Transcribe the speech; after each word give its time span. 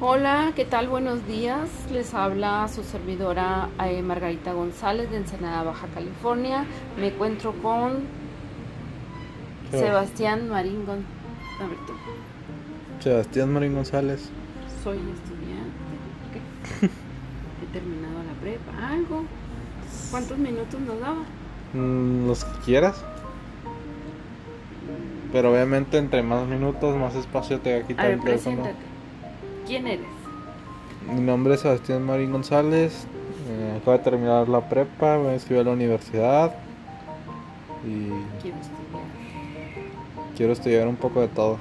Hola, 0.00 0.52
¿qué 0.56 0.64
tal? 0.64 0.88
Buenos 0.88 1.26
días. 1.26 1.68
Les 1.92 2.14
habla 2.14 2.66
su 2.68 2.82
servidora 2.82 3.68
eh, 3.84 4.02
Margarita 4.02 4.52
González 4.52 5.10
de 5.10 5.18
Ensenada, 5.18 5.62
Baja 5.62 5.88
California. 5.88 6.64
Me 6.96 7.08
encuentro 7.08 7.52
con 7.62 8.08
Sebastián 9.70 10.48
Marín 10.48 10.86
González. 10.86 11.06
Sebastián 13.00 13.52
Marín 13.52 13.74
González. 13.74 14.30
Soy 14.82 14.96
estudiante. 14.96 16.40
He 17.62 17.66
terminado 17.72 18.22
la 18.22 18.32
prepa. 18.40 18.88
¿Algo? 18.88 19.24
¿Cuántos 20.10 20.38
minutos 20.38 20.80
nos 20.80 20.98
daba? 21.00 21.24
Mm, 21.74 22.26
los 22.26 22.44
que 22.44 22.58
quieras. 22.60 23.04
Pero 25.32 25.52
obviamente 25.52 25.98
entre 25.98 26.22
más 26.22 26.46
minutos, 26.46 26.96
más 26.96 27.14
espacio 27.14 27.60
te 27.60 27.72
va 27.74 27.84
a 27.84 27.84
A 27.84 27.86
quitar 27.86 28.06
ver, 28.06 28.14
el 28.14 28.22
teléfono. 28.22 28.62
preséntate. 28.62 28.99
¿Quién 29.70 29.86
eres? 29.86 30.04
Mi 31.14 31.20
nombre 31.20 31.54
es 31.54 31.60
Sebastián 31.60 32.02
Marín 32.02 32.32
González. 32.32 33.06
eh, 33.48 33.76
acabo 33.80 33.96
de 33.96 34.02
terminar 34.02 34.48
la 34.48 34.68
prepa, 34.68 35.16
me 35.18 35.34
inscribí 35.34 35.60
a 35.60 35.62
la 35.62 35.70
universidad. 35.70 36.52
Y 37.86 38.08
Quiero 38.42 38.56
estudiar. 38.58 39.04
quiero 40.36 40.52
estudiar 40.54 40.88
un 40.88 40.96
poco 40.96 41.20
de 41.20 41.28
todo. 41.28 41.58